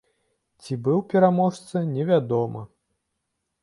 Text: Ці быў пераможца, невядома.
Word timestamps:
Ці 0.63 0.77
быў 0.87 1.03
пераможца, 1.13 1.85
невядома. 1.95 2.69